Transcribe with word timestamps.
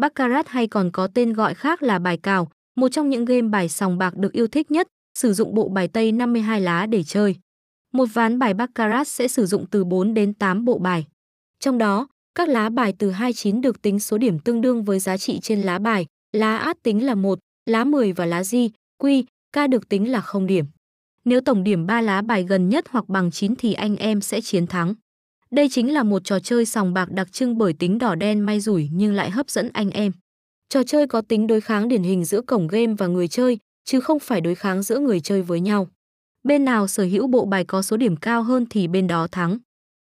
Baccarat 0.00 0.48
hay 0.48 0.66
còn 0.66 0.90
có 0.90 1.06
tên 1.06 1.32
gọi 1.32 1.54
khác 1.54 1.82
là 1.82 1.98
bài 1.98 2.16
cào, 2.16 2.50
một 2.76 2.88
trong 2.88 3.10
những 3.10 3.24
game 3.24 3.48
bài 3.48 3.68
sòng 3.68 3.98
bạc 3.98 4.16
được 4.16 4.32
yêu 4.32 4.46
thích 4.46 4.70
nhất, 4.70 4.86
sử 5.18 5.32
dụng 5.32 5.54
bộ 5.54 5.68
bài 5.68 5.88
tây 5.88 6.12
52 6.12 6.60
lá 6.60 6.86
để 6.86 7.02
chơi. 7.02 7.36
Một 7.92 8.04
ván 8.12 8.38
bài 8.38 8.54
Baccarat 8.54 9.08
sẽ 9.08 9.28
sử 9.28 9.46
dụng 9.46 9.66
từ 9.70 9.84
4 9.84 10.14
đến 10.14 10.34
8 10.34 10.64
bộ 10.64 10.78
bài. 10.78 11.06
Trong 11.58 11.78
đó, 11.78 12.08
các 12.34 12.48
lá 12.48 12.68
bài 12.68 12.94
từ 12.98 13.10
29 13.10 13.60
được 13.60 13.82
tính 13.82 14.00
số 14.00 14.18
điểm 14.18 14.38
tương 14.38 14.60
đương 14.60 14.84
với 14.84 14.98
giá 14.98 15.16
trị 15.16 15.38
trên 15.42 15.60
lá 15.60 15.78
bài, 15.78 16.06
lá 16.32 16.56
át 16.56 16.82
tính 16.82 17.06
là 17.06 17.14
1, 17.14 17.38
lá 17.66 17.84
10 17.84 18.12
và 18.12 18.26
lá 18.26 18.44
di, 18.44 18.70
quy, 18.98 19.24
ca 19.52 19.66
được 19.66 19.88
tính 19.88 20.10
là 20.10 20.20
0 20.20 20.46
điểm. 20.46 20.64
Nếu 21.24 21.40
tổng 21.40 21.64
điểm 21.64 21.86
3 21.86 22.00
lá 22.00 22.22
bài 22.22 22.44
gần 22.48 22.68
nhất 22.68 22.84
hoặc 22.90 23.08
bằng 23.08 23.30
9 23.30 23.54
thì 23.56 23.72
anh 23.72 23.96
em 23.96 24.20
sẽ 24.20 24.40
chiến 24.40 24.66
thắng. 24.66 24.94
Đây 25.50 25.68
chính 25.68 25.94
là 25.94 26.02
một 26.02 26.24
trò 26.24 26.38
chơi 26.40 26.66
sòng 26.66 26.94
bạc 26.94 27.10
đặc 27.10 27.32
trưng 27.32 27.58
bởi 27.58 27.72
tính 27.72 27.98
đỏ 27.98 28.14
đen 28.14 28.40
may 28.40 28.60
rủi 28.60 28.88
nhưng 28.92 29.14
lại 29.14 29.30
hấp 29.30 29.50
dẫn 29.50 29.70
anh 29.72 29.90
em. 29.90 30.12
Trò 30.68 30.82
chơi 30.82 31.06
có 31.06 31.20
tính 31.20 31.46
đối 31.46 31.60
kháng 31.60 31.88
điển 31.88 32.02
hình 32.02 32.24
giữa 32.24 32.40
cổng 32.40 32.68
game 32.68 32.94
và 32.98 33.06
người 33.06 33.28
chơi, 33.28 33.58
chứ 33.84 34.00
không 34.00 34.18
phải 34.18 34.40
đối 34.40 34.54
kháng 34.54 34.82
giữa 34.82 34.98
người 34.98 35.20
chơi 35.20 35.42
với 35.42 35.60
nhau. 35.60 35.88
Bên 36.42 36.64
nào 36.64 36.88
sở 36.88 37.04
hữu 37.04 37.26
bộ 37.26 37.44
bài 37.44 37.64
có 37.64 37.82
số 37.82 37.96
điểm 37.96 38.16
cao 38.16 38.42
hơn 38.42 38.66
thì 38.70 38.88
bên 38.88 39.06
đó 39.06 39.26
thắng. 39.32 39.58